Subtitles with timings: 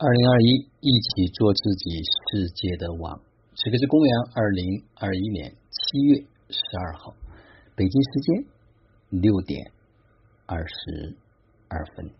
[0.00, 1.90] 二零二一，一起做自己
[2.30, 3.20] 世界的王。
[3.56, 7.12] 此刻是公元二零二一年七月十二号，
[7.74, 8.44] 北京时间
[9.20, 9.72] 六点
[10.46, 11.16] 二十
[11.66, 12.12] 二分。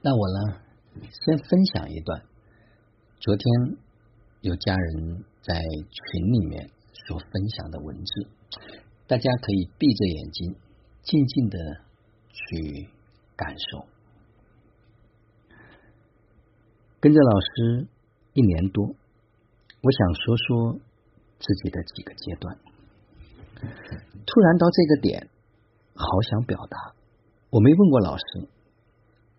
[0.00, 0.62] 那我呢，
[1.26, 2.22] 先分享一段。
[3.20, 3.76] 昨天
[4.40, 6.70] 有家人在群里面
[7.06, 8.26] 所分享的文字，
[9.06, 10.56] 大家可以闭着眼睛，
[11.02, 11.58] 静静的
[12.30, 12.88] 去
[13.36, 13.86] 感受。
[17.02, 17.88] 跟着老师
[18.32, 20.78] 一年多，我想说说
[21.40, 22.56] 自己的几个阶段。
[24.24, 25.28] 突然到这个点，
[25.96, 26.94] 好想表达。
[27.50, 28.22] 我没问过老师，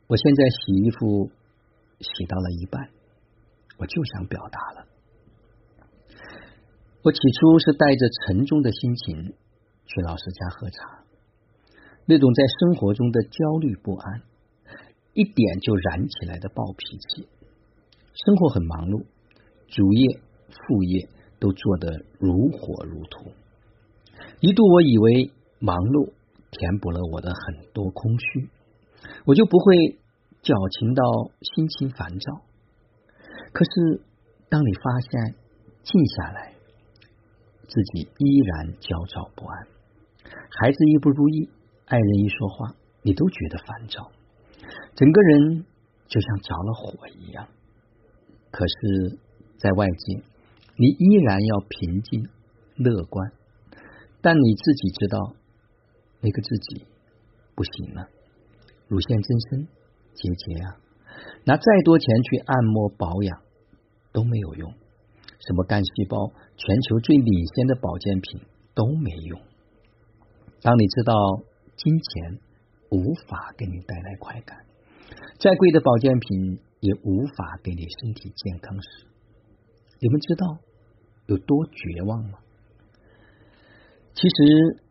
[0.07, 1.31] 我现在洗衣服
[2.01, 2.89] 洗到了一半，
[3.77, 4.87] 我就想表达了。
[7.01, 9.33] 我起初是带着沉重的心情
[9.85, 11.05] 去老师家喝茶，
[12.07, 14.21] 那种在生活中的焦虑不安，
[15.13, 17.29] 一点就燃起来的暴脾气。
[18.13, 19.05] 生活很忙碌，
[19.67, 23.33] 主业副业都做得如火如荼。
[24.39, 26.13] 一度我以为忙碌
[26.51, 28.49] 填补了我的很多空虚，
[29.25, 29.97] 我就不会
[30.43, 31.03] 矫情到
[31.41, 32.45] 心情烦躁。
[33.51, 34.01] 可是
[34.47, 35.35] 当你发现
[35.81, 36.53] 静下来，
[37.67, 39.67] 自己依然焦躁不安。
[40.61, 41.49] 孩子一不如意，
[41.85, 44.11] 爱人一说话，你都觉得烦躁，
[44.93, 45.65] 整个人
[46.07, 47.47] 就像着了火一样。
[48.53, 49.17] 可是，
[49.57, 50.21] 在外界，
[50.77, 52.29] 你依然要平静、
[52.75, 53.31] 乐观，
[54.21, 55.33] 但你自己知道，
[56.21, 56.85] 那个自己
[57.55, 58.07] 不行了。
[58.87, 59.67] 乳腺增生、
[60.13, 60.77] 结节啊，
[61.45, 63.41] 拿再多钱去按摩保养
[64.11, 64.71] 都没有用，
[65.39, 68.41] 什么干细胞、全球最领先的保健品
[68.75, 69.41] 都没用。
[70.61, 71.15] 当你知道
[71.75, 72.39] 金钱
[72.91, 74.59] 无法给你带来快感，
[75.39, 76.59] 再贵的保健品。
[76.83, 79.07] 也无法给你身体健康时，
[80.01, 80.59] 你们知道
[81.27, 82.39] 有多绝望吗？
[84.13, 84.43] 其实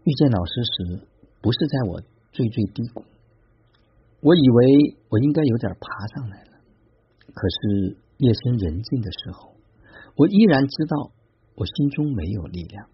[0.05, 1.06] 遇见老师时，
[1.43, 2.00] 不是在我
[2.33, 3.05] 最最低谷，
[4.22, 6.53] 我以为我应该有点爬上来了。
[7.28, 9.55] 可是夜深人静的时候，
[10.16, 11.12] 我依然知道
[11.56, 12.89] 我心中没有力量。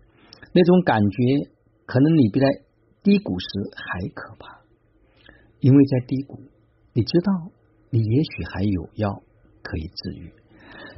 [0.52, 1.50] 那种感觉，
[1.86, 2.46] 可能你比在
[3.04, 3.46] 低谷时
[3.76, 4.58] 还可怕，
[5.60, 6.42] 因为在低谷，
[6.94, 7.52] 你知道。
[7.90, 9.22] 你也许还有药
[9.62, 10.32] 可以治愈。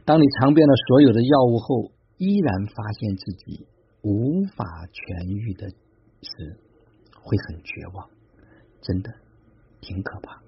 [0.04, 3.66] 当你尝遍了所有的药物后，依然发现自己
[4.02, 6.58] 无法痊愈的时，
[7.14, 8.10] 会很绝望，
[8.80, 9.12] 真的
[9.80, 10.42] 挺可怕。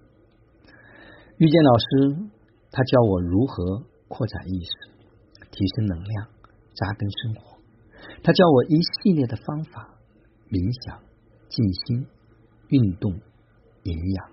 [1.39, 1.85] 遇见老师，
[2.73, 4.73] 他教我如何扩展意识、
[5.51, 6.29] 提升能量、
[6.75, 7.59] 扎根生活。
[8.25, 9.95] 他教我一系列的方法：
[10.51, 10.99] 冥想、
[11.49, 12.07] 静心、
[12.69, 13.13] 运动、
[13.85, 14.31] 营养。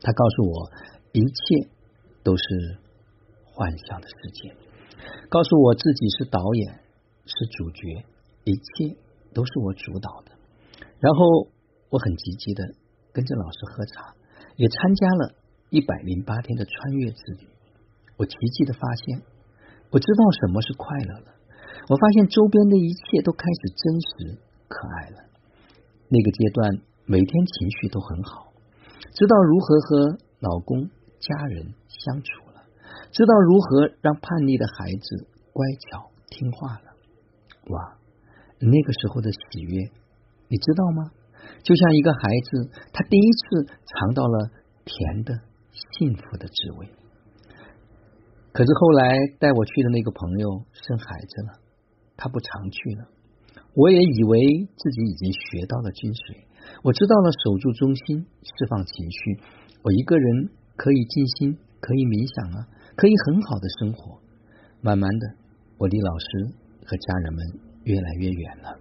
[0.00, 1.01] 他告诉我。
[1.12, 1.68] 一切
[2.24, 2.78] 都是
[3.44, 4.56] 幻想的世界，
[5.28, 6.80] 告诉我自己是导演，
[7.26, 8.06] 是主角，
[8.44, 8.96] 一切
[9.34, 10.32] 都是我主导的。
[11.00, 11.48] 然后
[11.90, 12.64] 我很积极的
[13.12, 14.14] 跟着老师喝茶，
[14.56, 15.34] 也参加了
[15.68, 17.46] 一百零八天的穿越之旅。
[18.16, 19.20] 我奇迹的发现，
[19.90, 21.34] 我知道什么是快乐了。
[21.90, 25.18] 我发现周边的一切都开始真实可爱了。
[26.08, 28.50] 那个阶段，每天情绪都很好，
[29.12, 30.88] 知道如何和老公。
[31.22, 32.66] 家人相处了，
[33.12, 36.90] 知道如何让叛逆的孩子乖巧听话了。
[37.70, 37.96] 哇，
[38.58, 39.78] 那个时候的喜悦，
[40.48, 41.12] 你知道吗？
[41.62, 42.18] 就像一个孩
[42.50, 44.50] 子，他第一次尝到了
[44.84, 45.32] 甜的
[45.70, 46.88] 幸福的滋味。
[48.52, 51.60] 可是后来带我去的那个朋友生孩子了，
[52.16, 53.06] 他不常去了。
[53.74, 54.40] 我也以为
[54.76, 56.44] 自己已经学到了精髓，
[56.82, 59.40] 我知道了守住中心，释放情绪。
[59.84, 60.50] 我一个人。
[60.76, 62.66] 可以静心，可以冥想啊，
[62.96, 64.18] 可以很好的生活。
[64.80, 65.24] 慢慢的，
[65.78, 66.26] 我离老师
[66.84, 67.38] 和家人们
[67.84, 68.74] 越来越远了。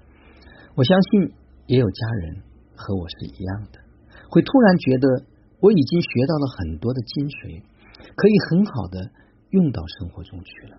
[0.73, 1.33] 我相信
[1.67, 2.41] 也有家人
[2.75, 3.79] 和我是一样的，
[4.29, 5.25] 会突然觉得
[5.59, 7.61] 我已经学到了很多的精髓，
[8.15, 9.11] 可以很好的
[9.51, 10.77] 用到生活中去了。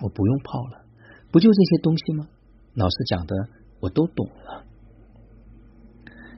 [0.00, 0.86] 我不用泡了，
[1.30, 2.28] 不就这些东西吗？
[2.74, 3.34] 老师讲的
[3.80, 4.64] 我都懂了。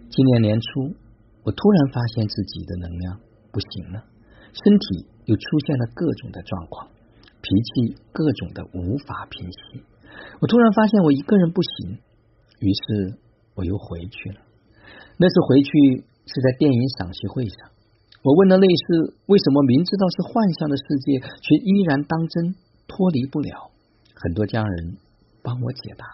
[0.09, 0.97] 今年年初，
[1.45, 3.21] 我突然发现自己的能量。
[3.53, 4.05] 不行了，
[4.53, 6.89] 身体又出现了各种的状况，
[7.43, 9.83] 脾气各种的无法平息。
[10.41, 11.99] 我突然发现我一个人不行，
[12.61, 13.19] 于是
[13.55, 14.41] 我又回去了。
[15.17, 17.71] 那次回去是在电影赏析会上，
[18.23, 22.55] 我问了类似为什么明知道是幻象的世界，却依然当真，
[22.87, 23.71] 脱离不了。
[24.15, 24.97] 很多家人
[25.43, 26.05] 帮我解答。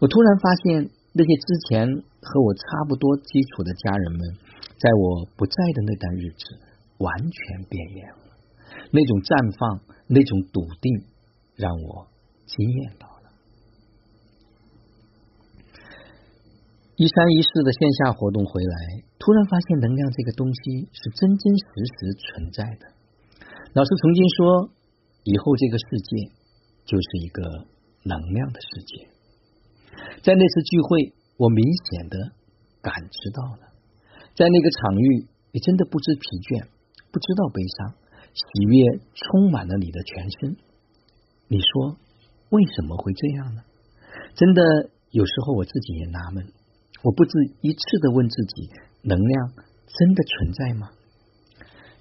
[0.00, 1.86] 我突然发现那些之前
[2.22, 4.20] 和我差不多基础的家人们。
[4.82, 6.42] 在我不在的那段日子，
[6.98, 8.34] 完全变样了。
[8.90, 9.78] 那种绽放，
[10.10, 11.06] 那种笃定，
[11.54, 12.10] 让我
[12.50, 13.30] 惊艳到了。
[16.96, 22.90] 一三一四的线下活动回来，突然发现能量这个东西是真真实实存在的。
[23.74, 24.70] 老师曾经说，
[25.22, 26.10] 以后这个世界
[26.90, 27.42] 就是一个
[28.02, 29.06] 能量的世界。
[30.22, 32.18] 在那次聚会，我明显的
[32.82, 33.71] 感知到了，
[34.34, 36.66] 在那个场域，你真的不知疲倦，
[37.10, 37.94] 不知道悲伤。
[38.32, 40.56] 喜悦充满了你的全身，
[41.48, 41.98] 你说
[42.48, 43.60] 为什么会这样呢？
[44.34, 46.48] 真的，有时候我自己也纳闷，
[47.04, 48.70] 我不止一次的问自己：
[49.02, 49.52] 能量
[49.84, 50.88] 真的存在吗？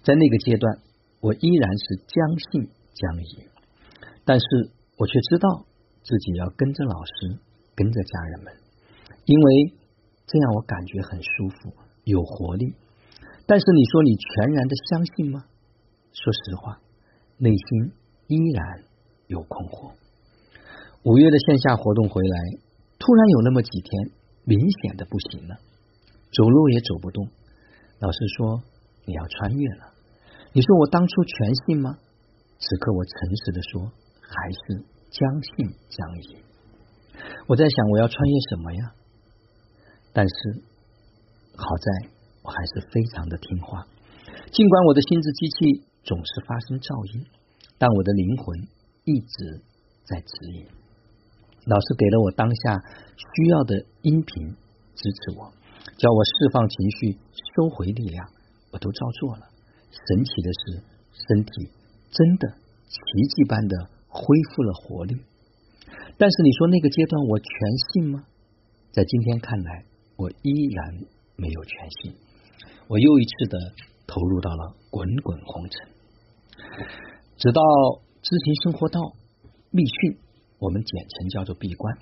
[0.04, 0.80] 在那个阶段，
[1.20, 3.50] 我依然是将信将疑，
[4.24, 5.66] 但是我却知道
[6.02, 7.40] 自己要跟着老师，
[7.76, 8.54] 跟着家人们，
[9.26, 9.74] 因为
[10.26, 12.76] 这样我感觉很舒服，有活力。
[13.46, 15.44] 但是你说你全然的相信吗？
[16.14, 16.80] 说实话，
[17.38, 17.92] 内心
[18.28, 18.84] 依然
[19.28, 19.92] 有困惑。
[21.04, 22.38] 五月的线下活动回来，
[23.00, 24.12] 突然有那么几天
[24.46, 25.56] 明显的不行了，
[26.32, 27.28] 走路也走不动。
[28.00, 28.62] 老师说
[29.06, 29.94] 你要穿越了，
[30.54, 31.98] 你说我当初全信吗？
[32.60, 36.38] 此刻我诚实的说，还是将信将疑。
[37.48, 38.92] 我在想我要穿越什么呀？
[40.14, 40.62] 但是
[41.62, 42.10] 好在
[42.42, 43.86] 我还是非常的听话，
[44.52, 45.86] 尽管我的心智机器。
[46.04, 47.30] 总是发生噪音，
[47.78, 48.58] 但我的灵魂
[49.06, 49.62] 一直
[50.02, 50.66] 在指引。
[51.70, 52.82] 老师给了我当下
[53.14, 54.58] 需要的音频，
[54.98, 55.54] 支持我，
[56.02, 57.22] 教我释放情绪，
[57.54, 58.26] 收回力量，
[58.74, 59.46] 我都照做了。
[59.94, 60.82] 神奇的是，
[61.14, 61.70] 身体
[62.10, 62.50] 真的
[62.90, 62.98] 奇
[63.38, 64.26] 迹般的恢
[64.56, 65.22] 复了活力。
[66.18, 67.48] 但是你说那个阶段我全
[67.94, 68.26] 信吗？
[68.90, 69.86] 在今天看来，
[70.18, 71.06] 我依然
[71.42, 72.14] 没有全信。
[72.88, 73.58] 我又一次的
[74.06, 75.90] 投入到了滚滚红尘。
[77.38, 77.62] 直到
[78.22, 79.02] 知行生活道
[79.72, 80.20] 密训，
[80.60, 81.98] 我们简称叫做闭关。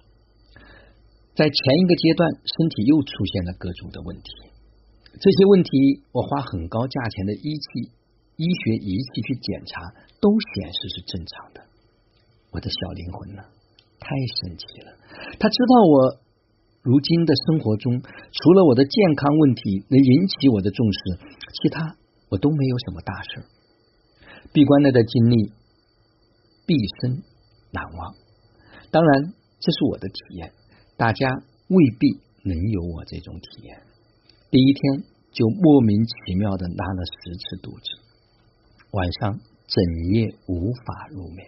[1.35, 4.29] 在前一个阶段，身体又出现了各种的问题，
[5.21, 7.95] 这些问题我花很高价钱的仪器、
[8.35, 9.79] 医学仪器去检查，
[10.19, 11.63] 都显示是正常的。
[12.51, 13.43] 我的小灵魂呢，
[13.99, 14.09] 太
[14.41, 14.91] 神奇了，
[15.39, 16.19] 他知道我
[16.81, 20.99] 如今的生活中，除了我的健康问题能引起我的重视，
[21.61, 21.97] 其他
[22.29, 23.43] 我都没有什么大事。
[24.53, 25.51] 闭关内的经历，
[26.65, 27.21] 毕生
[27.71, 28.15] 难忘。
[28.91, 30.53] 当然，这是我的体验，
[30.95, 31.27] 大家
[31.67, 33.81] 未必能有我这种体验。
[34.49, 37.83] 第一天就莫名其妙的拉了十次肚子，
[38.91, 39.83] 晚上整
[40.13, 41.45] 夜无法入眠。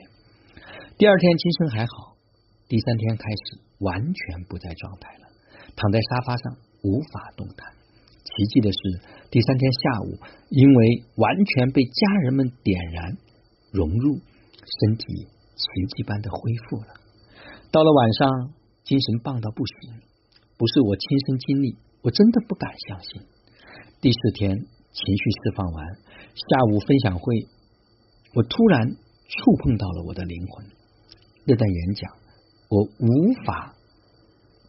[0.98, 2.18] 第二天精神还好，
[2.68, 5.28] 第三天开始完全不在状态了，
[5.76, 7.74] 躺在沙发上无法动弹。
[8.24, 8.80] 奇迹的是，
[9.30, 10.18] 第三天下午，
[10.50, 13.18] 因为完全被家人们点燃、
[13.74, 16.40] 融入，身体奇迹般的恢
[16.70, 16.94] 复了。
[17.72, 20.00] 到了晚上，精神棒到不行，
[20.58, 23.24] 不是我亲身经历，我真的不敢相信。
[24.00, 27.48] 第四天情绪释放完，下午分享会，
[28.36, 30.68] 我突然触碰到了我的灵魂。
[31.46, 32.14] 那段演讲，
[32.72, 33.76] 我无法，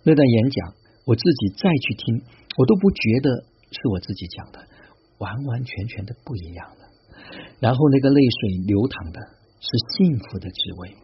[0.02, 0.74] 那段演讲，
[1.06, 2.24] 我自己再去听。
[2.58, 3.30] 我都不觉得
[3.70, 4.58] 是我自己讲的，
[5.18, 6.90] 完完全全的不一样了。
[7.60, 9.20] 然后那个泪水流淌的
[9.60, 10.96] 是幸福的滋味，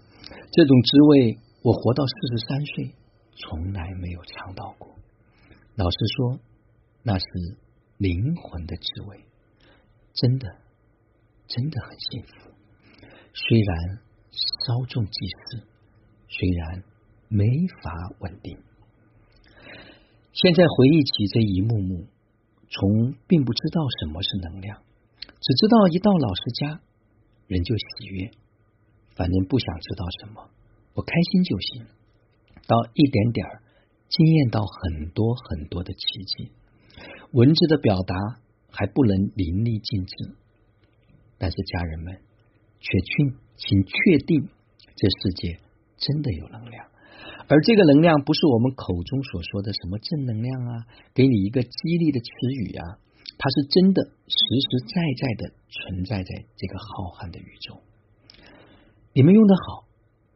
[0.51, 2.95] 这种滋味我活到四十三岁
[3.37, 4.93] 从来没有尝到过。
[5.77, 6.41] 老实说
[7.05, 7.25] 那是
[7.97, 9.25] 灵魂的滋味，
[10.15, 10.49] 真的
[11.47, 12.51] 真的很幸福。
[13.33, 13.99] 虽然
[14.33, 15.63] 稍纵即逝，
[16.29, 16.85] 虽然
[17.29, 17.47] 没
[17.83, 18.59] 法稳定。
[20.33, 22.07] 现在回忆起这一幕幕，
[22.71, 24.83] 从并不知道什么是能量，
[25.41, 26.81] 只知道一到老师家，
[27.49, 28.31] 人就喜悦，
[29.17, 30.51] 反正不想知道什么，
[30.95, 31.87] 我开心就行。
[32.67, 33.63] 到一点点儿
[34.11, 36.53] 惊艳到很多很多的奇迹，
[37.33, 38.15] 文字的表达
[38.71, 40.37] 还不能淋漓尽致，
[41.39, 42.21] 但是家人们
[42.79, 44.49] 却确请确定，
[44.95, 45.59] 这世界
[45.99, 46.87] 真的有能量。
[47.49, 52.29] 而这个能量不是我们口中所说的什么正能量啊，给你一个激励的词
[52.63, 52.85] 语啊，
[53.39, 57.81] 它是真的实实在在的存在在这个浩瀚的宇宙。
[59.15, 59.89] 你们用的好，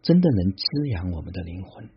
[0.02, 1.88] 真的能滋养我们的灵魂。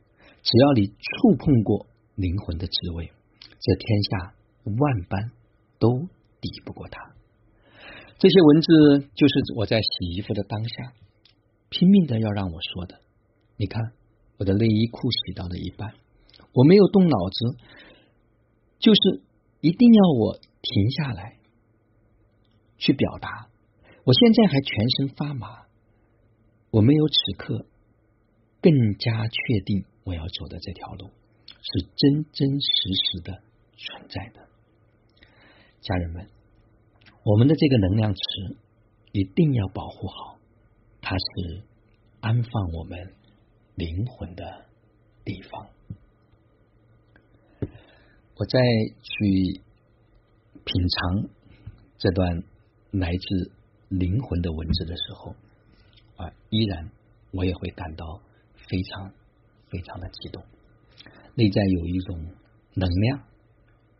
[0.43, 3.11] 只要你触碰过灵魂的滋味，
[3.59, 5.31] 这天下万般
[5.79, 6.07] 都
[6.41, 6.99] 抵不过它。
[8.19, 10.93] 这些文字就是我在洗衣服的当下
[11.69, 13.04] 拼命的要让我说的。
[13.57, 13.93] 你看。
[14.37, 15.93] 我的内衣裤洗到了一半，
[16.51, 17.55] 我没有动脑子，
[18.79, 19.23] 就是
[19.61, 21.37] 一定要我停下来，
[22.77, 23.47] 去表达。
[24.03, 25.67] 我现在还全身发麻，
[26.69, 27.65] 我没有此刻
[28.61, 31.07] 更加确定我要走的这条路
[31.47, 32.67] 是真真实
[33.05, 33.41] 实的
[33.77, 34.49] 存在的。
[35.79, 36.27] 家人们，
[37.23, 38.21] 我们的这个能量池
[39.13, 40.39] 一定要保护好，
[40.99, 41.63] 它是
[42.19, 43.13] 安放我们
[43.75, 44.65] 灵魂的
[45.23, 45.67] 地方。
[48.37, 48.59] 我在
[49.01, 49.61] 去
[50.65, 51.29] 品尝
[51.97, 52.43] 这段
[52.91, 53.51] 来自
[53.89, 55.35] 灵魂的文字的时候，
[56.17, 56.89] 啊，依然
[57.31, 58.21] 我也会感到
[58.69, 59.13] 非常
[59.69, 60.43] 非常的激动，
[61.35, 62.25] 内在有一种
[62.73, 63.23] 能量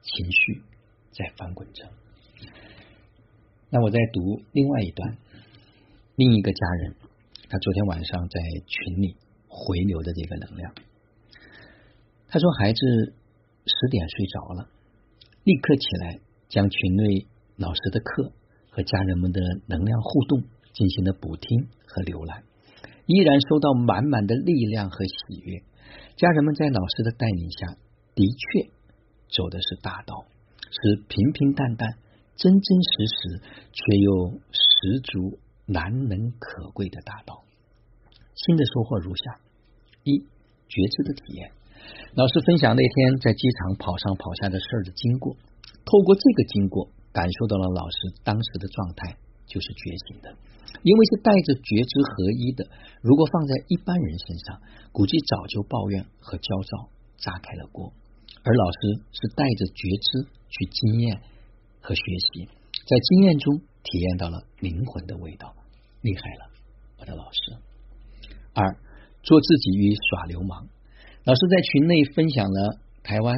[0.01, 0.63] 情绪
[1.11, 1.89] 在翻滚着。
[3.69, 5.17] 那我在读另外一段，
[6.15, 6.95] 另一个家人
[7.49, 9.15] 他昨天晚上在群里
[9.55, 10.73] 回流的这个能量，
[12.27, 13.13] 他说孩子。
[13.67, 14.69] 十点睡着了，
[15.43, 16.19] 立刻起来
[16.49, 18.31] 将群内老师的课
[18.69, 22.43] 和家人们的能量互动进行了补听和浏览，
[23.07, 25.63] 依然收到满满的力量和喜悦。
[26.15, 27.75] 家人们在老师的带领下，
[28.13, 28.69] 的确
[29.29, 30.25] 走的是大道，
[30.69, 31.97] 是平平淡淡、
[32.35, 33.41] 真真实实
[33.73, 37.41] 却又十足难能可贵的大道。
[38.35, 39.39] 新的收获如下：
[40.05, 40.21] 一、
[40.69, 41.49] 觉知的体验。
[42.13, 45.35] 老师分享那天在机场跑上跑下的事儿的经过，
[45.83, 49.17] 透过这个经过，感受到了老师当时的状态
[49.49, 50.29] 就是觉醒的，
[50.83, 52.69] 因为是带着觉知合一的。
[53.01, 54.61] 如果放在一般人身上，
[54.93, 57.91] 估计早就抱怨和焦躁炸开了锅。
[58.43, 61.17] 而老师是带着觉知去经验
[61.81, 62.45] 和学习，
[62.85, 65.55] 在经验中体验到了灵魂的味道，
[66.01, 66.51] 厉害了，
[66.99, 67.57] 我的老师。
[68.53, 68.77] 二，
[69.25, 70.69] 做自己与耍流氓。
[71.25, 73.35] 老师在群内分享了台湾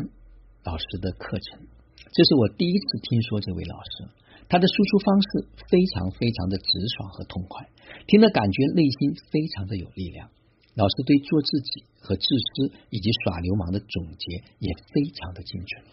[0.66, 1.64] 老师的课程，
[2.12, 4.12] 这是我第一次听说这位老师。
[4.50, 5.28] 他的输出方式
[5.72, 7.68] 非常非常的直爽和痛快，
[8.08, 10.30] 听了感觉内心非常的有力量。
[10.76, 15.84] 老师对做自己和自私以及耍流氓的总结也非常的精准。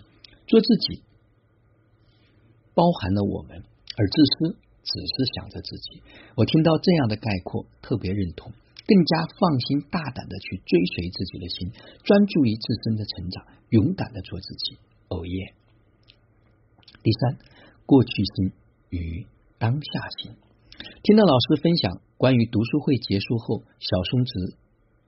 [0.47, 1.03] 做自己
[2.75, 6.03] 包含了我们，而自私只是想着自己。
[6.37, 8.53] 我听到这样的概括，特别认同。
[8.87, 11.73] 更加放心大胆的去追随自己的心，
[12.05, 14.77] 专注于自身的成长，勇敢的做自己。
[15.09, 15.55] 哦耶！
[17.03, 17.39] 第三，
[17.87, 18.53] 过去心
[18.91, 19.27] 与
[19.59, 20.37] 当下心。
[21.03, 24.57] 听到老师分享关于读书会结束后小松子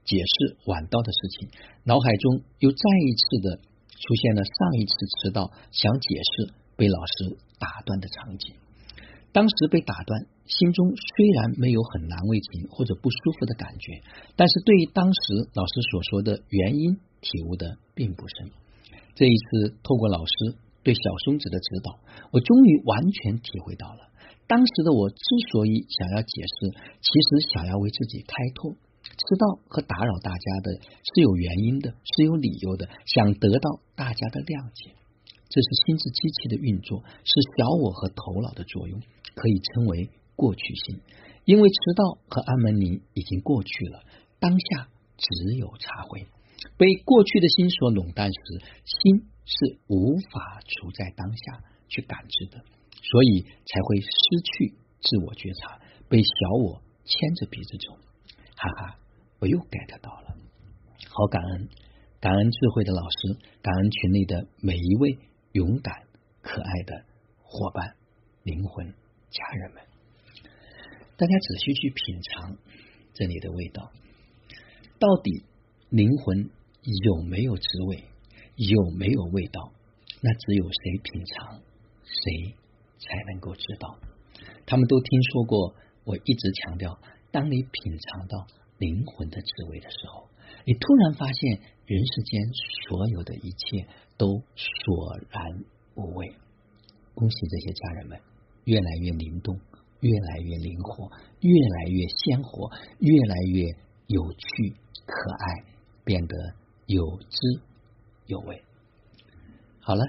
[0.05, 1.49] 解释晚到的事情，
[1.83, 8.55] 脑海中又再一次的出现了上一次迟到想解释被老师打断的场景。
[9.31, 10.25] 当时被打断。
[10.47, 14.01] 心中虽然没有很难为情或者不舒服的感觉，
[14.35, 18.49] 但是对于当时老师所说的原因体悟的并不深。
[19.13, 21.99] 这一次透过老师对小松子的指导，
[22.31, 24.07] 我终于完全体会到了，
[24.47, 25.19] 当时的我之
[25.51, 28.75] 所以想要解释，其实想要为自己开拓。
[29.07, 34.91] 迟到和打扰大家的是有原因的，是有理由的，想得到大家的谅解。
[35.49, 38.99] 这是心智机器的运作，是小我和头脑的作用，
[39.33, 40.09] 可以称为。
[40.37, 41.01] 过去心，
[41.43, 44.03] 因为迟到和安门铃已经过去了，
[44.39, 46.27] 当下只有茶会。
[46.77, 48.39] 被过去的心所垄断时，
[48.85, 52.63] 心是无法处在当下去感知的，
[53.01, 54.09] 所以才会失
[54.43, 57.93] 去自我觉察，被小我牵着鼻子走。
[58.55, 58.99] 哈哈，
[59.39, 60.35] 我又 get 到了，
[61.09, 61.69] 好感恩，
[62.19, 65.17] 感恩智慧的老师，感恩群里的每一位
[65.53, 66.03] 勇敢
[66.41, 67.05] 可爱的
[67.41, 67.95] 伙伴、
[68.43, 68.87] 灵魂
[69.29, 69.81] 家人们。
[71.17, 72.57] 大家仔细去品尝
[73.15, 73.91] 这里的味道，
[74.99, 75.43] 到底
[75.89, 76.51] 灵魂
[76.83, 78.03] 有没有滋味，
[78.55, 79.71] 有没有味道？
[80.21, 81.59] 那只有谁品尝，
[82.03, 82.53] 谁
[82.99, 83.97] 才能够知道。
[84.67, 86.99] 他们都听说过，我一直强调，
[87.31, 88.45] 当你品尝到
[88.77, 90.29] 灵魂的滋味的时候，
[90.65, 92.41] 你突然发现人世间
[92.87, 96.31] 所有的一切都索然无味。
[97.15, 98.21] 恭喜这些家人们，
[98.65, 99.59] 越来越灵动。
[99.99, 101.11] 越来越灵活，
[101.41, 103.63] 越来越鲜活，越来越
[104.05, 104.73] 有趣
[105.05, 105.63] 可爱，
[106.05, 106.35] 变得
[106.85, 107.61] 有滋
[108.27, 108.61] 有味。
[109.79, 110.03] 好了，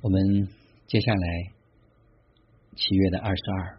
[0.00, 0.48] 我们
[0.86, 1.52] 接下来
[2.76, 3.78] 七月的二十二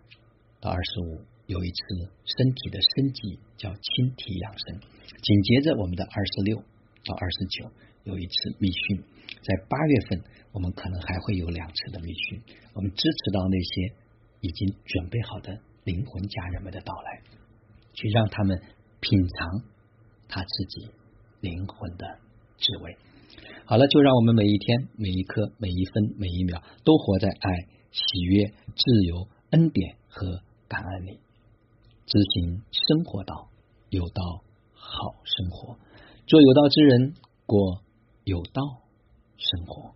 [0.59, 4.79] 到二十五有一次身体的升级，叫轻体养生。
[5.21, 7.71] 紧接着我们的二十六到二十九
[8.03, 9.03] 有一次密训，
[9.41, 12.41] 在八月份我们可能还会有两次的密训。
[12.73, 14.04] 我们支持到那些。
[14.41, 17.21] 已经准备好的灵魂家人们的到来，
[17.93, 18.61] 去让他们
[18.99, 19.61] 品尝
[20.27, 20.89] 他自己
[21.41, 22.19] 灵魂的
[22.57, 22.97] 滋味。
[23.65, 27.49] 好了，就让我们每一天、每一刻、每一分、每一秒都活在爱、
[27.91, 31.19] 喜悦、自由、恩典和感恩里。
[32.05, 33.49] 执行生活道，
[33.89, 35.77] 有道好生活，
[36.27, 37.13] 做有道之人，
[37.47, 37.81] 过
[38.23, 38.61] 有道
[39.37, 39.95] 生活。